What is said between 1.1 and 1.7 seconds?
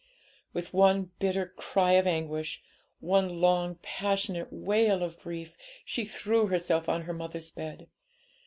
bitter